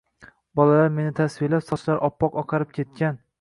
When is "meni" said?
0.95-1.13